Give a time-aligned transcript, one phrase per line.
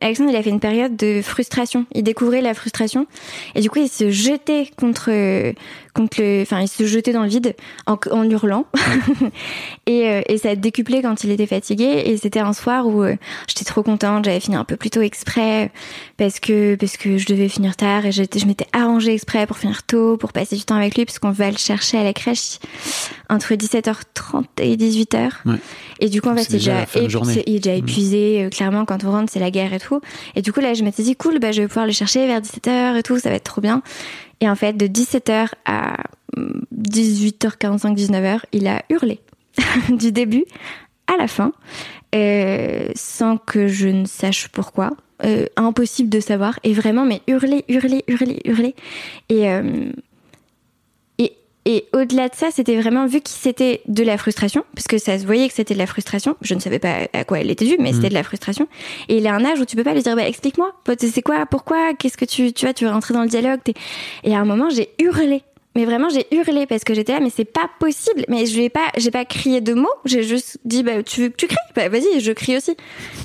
[0.00, 1.86] Alexandre, il a fait une période de frustration.
[1.94, 3.06] Il découvrait la frustration
[3.54, 5.10] et du coup, il se jetait contre
[5.94, 7.54] contre le, enfin, il se jetait dans le vide
[7.86, 8.66] en, en hurlant.
[9.86, 12.02] et, euh, et ça a décuplé quand il était fatigué.
[12.06, 14.24] Et c'était un soir où euh, j'étais trop contente.
[14.24, 15.70] J'avais fini un peu plus tôt exprès
[16.16, 19.58] parce que parce que je devais finir tard et j'étais, je m'étais arrangée exprès pour
[19.58, 22.58] finir tôt, pour passer du temps avec lui, puisqu'on va le chercher à la crèche
[23.32, 25.30] entre 17h30 et 18h.
[25.46, 25.56] Ouais.
[26.00, 27.34] Et du coup, en fait, C'est il est déjà la déjà, fin de épu- journée.
[27.34, 27.78] c'est- il est déjà Mm.
[27.78, 28.44] épuisé.
[28.44, 30.00] Euh, Clairement, quand on rentre, c'est la guerre et tout.
[30.36, 32.40] Et du coup, là, je m'étais dit, cool, bah, je vais pouvoir le chercher vers
[32.40, 33.82] 17h et tout, ça va être trop bien.
[34.40, 35.96] Et en fait, de 17h à
[36.36, 39.20] hum, 18h45, 19h, il a hurlé.
[39.90, 40.44] du début
[41.06, 41.52] à la fin,
[42.14, 44.90] euh, sans que je ne sache pourquoi.
[45.24, 46.58] Euh, impossible de savoir.
[46.64, 48.74] Et vraiment, mais hurler, hurler, hurler, hurler.
[49.28, 49.90] Et, euh,
[51.64, 55.18] et, au-delà de ça, c'était vraiment vu que c'était de la frustration, parce que ça
[55.18, 56.36] se voyait que c'était de la frustration.
[56.40, 58.66] Je ne savais pas à quoi elle était due, mais c'était de la frustration.
[59.08, 61.46] Et il a un âge où tu peux pas lui dire, bah, explique-moi, c'est quoi,
[61.46, 63.60] pourquoi, qu'est-ce que tu, tu vois, tu veux rentrer dans le dialogue.
[64.24, 65.42] Et à un moment, j'ai hurlé.
[65.74, 68.24] Mais vraiment, j'ai hurlé parce que j'étais là, mais c'est pas possible.
[68.28, 69.88] Mais je vais pas, j'ai pas crié de mots.
[70.04, 71.56] J'ai juste dit, bah, tu veux que tu cries?
[71.74, 72.76] Bah, vas-y, je crie aussi.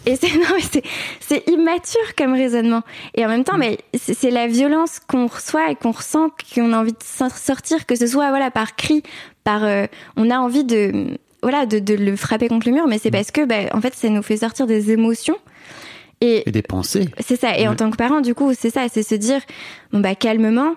[0.05, 0.83] Et c'est, non, c'est,
[1.19, 2.83] c'est immature comme raisonnement.
[3.15, 6.79] Et en même temps, mais c'est la violence qu'on reçoit et qu'on ressent, qu'on a
[6.79, 9.03] envie de sor- sortir, que ce soit, voilà, par cri,
[9.43, 12.97] par, euh, on a envie de, voilà, de, de le frapper contre le mur, mais
[12.97, 15.35] c'est parce que, bah, en fait, ça nous fait sortir des émotions.
[16.21, 17.09] Et, Et des pensées.
[17.19, 17.57] c'est ça.
[17.59, 17.75] Et en Ouais.
[17.75, 19.41] tant que parent, du coup, c'est ça, c'est se dire,
[19.91, 20.73] bon bah calmement.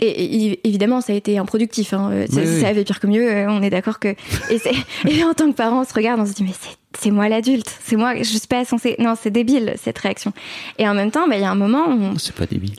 [0.00, 1.92] Et, et, évidemment, ça a été improductif.
[1.92, 2.10] Hein.
[2.12, 3.30] Euh, Ça, Oui, ça avait pire que mieux.
[3.30, 4.08] euh, On est d'accord que.
[4.08, 4.60] Et,
[5.08, 7.28] et en tant que parent, on se regarde, on se dit mais c'est c'est moi
[7.28, 8.16] l'adulte, c'est moi.
[8.16, 8.96] Je suis pas censée.
[8.98, 10.32] Non, c'est débile cette réaction.
[10.78, 12.46] Et en même temps, bah, il y a un moment où on- Oh, C'est pas
[12.46, 12.76] débile.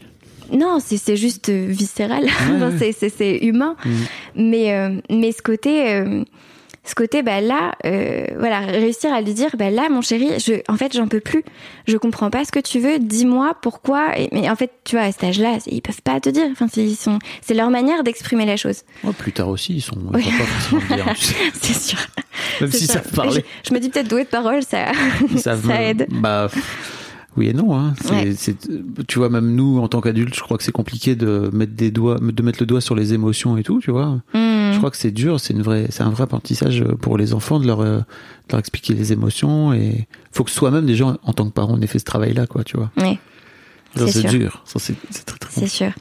[0.51, 2.23] non, c'est c'est juste euh, viscéral.
[2.25, 2.91] Ouais.
[3.09, 3.75] c'est- humain.
[3.85, 3.93] Mhm.
[4.35, 6.23] Mais euh, mais ce côté euh,
[6.83, 10.53] ce côté bah là euh, voilà réussir à lui dire bah là mon chéri je
[10.67, 11.43] en fait j'en peux plus
[11.87, 15.05] je comprends pas ce que tu veux dis-moi pourquoi Et- mais en fait tu vois
[15.05, 18.03] à cet âge-là ils peuvent pas te dire enfin c'est- ils sont c'est leur manière
[18.03, 20.23] d'exprimer la chose Oh, plus tard aussi, ils sont ils Oui.
[20.23, 21.13] vont pas forcément le dire.
[21.15, 21.35] tu sais.
[21.53, 21.99] c'est sûr
[22.61, 22.93] Même s'ils ça.
[22.93, 23.43] savent parler.
[23.63, 24.91] je, je me dis peut-être doué de parole ça
[25.37, 26.49] ça aide Bah,
[27.37, 27.77] oui et non.
[27.77, 27.93] Hein.
[28.01, 28.33] C'est- Ouais.
[28.35, 28.67] c'est-
[29.07, 31.89] tu vois, même nous, en tant qu'adultes, je crois que c'est compliqué de mettre des
[31.89, 33.79] doigts, de mettre le doigt sur les émotions et tout.
[33.79, 34.19] Tu vois.
[34.33, 34.50] Hmm.
[34.81, 35.39] Je crois que c'est dur.
[35.39, 38.03] C'est une vraie, c'est un vrai apprentissage pour les enfants de leur, euh, de
[38.51, 41.87] leur expliquer les émotions et faut que soi-même déjà en tant que parent on ait
[41.87, 42.63] fait ce travail-là, quoi.
[42.63, 42.89] Tu vois.
[43.95, 44.63] Ça, C'est dur.
[44.65, 45.91] C'est très très C'est sûr.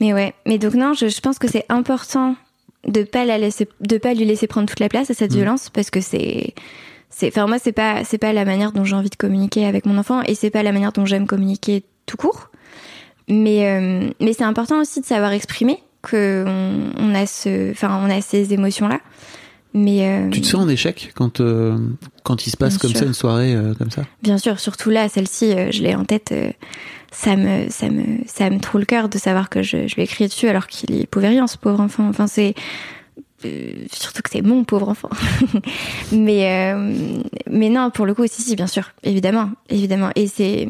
[0.00, 0.32] Mais ouais.
[0.46, 2.34] Mais donc non, je, je pense que c'est important
[2.86, 5.36] de pas la laisser, de pas lui laisser prendre toute la place à cette Mm.
[5.36, 6.54] violence parce que c'est,
[7.10, 9.84] c'est, enfin moi c'est pas, c'est pas la manière dont j'ai envie de communiquer avec
[9.84, 12.48] mon enfant et c'est pas la manière dont j'aime communiquer tout court.
[13.28, 18.00] Mais euh, mais c'est important aussi de savoir exprimer que on, on a ce, enfin
[18.02, 19.00] on a ces émotions là.
[19.74, 21.76] Mais euh, Tu te sens en échec quand euh,
[22.22, 23.00] quand il se passe comme sûr.
[23.00, 24.04] ça une soirée euh, comme ça?
[24.22, 26.34] Bien sûr, surtout là, celle-ci, je l'ai en tête.
[27.12, 30.02] ça me, ça me, ça me trouve le cœur de savoir que je, je lui
[30.02, 32.08] ai crié dessus alors qu'il y pouvait rien, ce pauvre enfant.
[32.08, 32.54] Enfin, c'est
[33.92, 35.10] surtout que c'est mon pauvre enfant.
[36.12, 36.74] mais,
[37.48, 40.10] mais non, pour le coup, si, si, bien sûr, évidemment, évidemment.
[40.16, 40.66] Et c'est,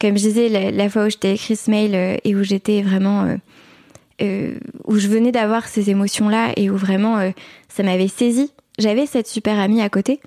[0.00, 2.82] comme je disais, la, la fois où je t'ai écrit ce mail et où j'étais
[2.82, 3.36] vraiment,
[4.20, 7.30] où je venais d'avoir ces émotions-là et où vraiment euh,
[7.68, 8.52] ça m'avait saisi.
[8.78, 10.20] J'avais cette super amie à côté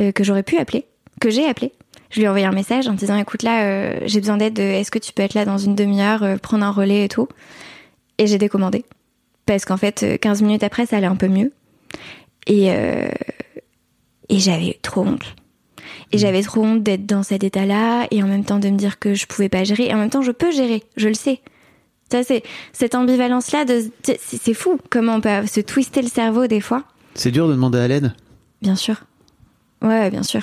[0.00, 0.86] euh, que j'aurais pu appeler,
[1.20, 1.72] que j'ai appelé.
[2.10, 4.58] Je lui ai envoyé un message en disant écoute là, euh, j'ai besoin d'aide.
[4.58, 7.28] Est-ce que tu peux être là dans une demi-heure, euh, prendre un relais et tout?
[8.18, 8.84] Et j'ai décommandé
[9.46, 11.52] parce qu'en fait, euh, 15 minutes après, ça allait un peu mieux.
[12.46, 13.08] Et euh,
[14.28, 15.34] et j'avais trop honte.
[16.12, 18.98] Et j'avais trop honte d'être dans cet état-là et en même temps de me dire
[18.98, 19.86] que je pouvais pas gérer.
[19.86, 21.40] Et en même temps, je peux gérer, je le sais.
[22.10, 22.42] Ça, c'est
[22.72, 23.64] cette ambivalence-là
[24.04, 26.84] c'est fou comment on peut se twister le cerveau des fois.
[27.14, 28.12] C'est dur de demander à l'aide?
[28.62, 29.02] Bien sûr.
[29.82, 30.42] Ouais, bien sûr.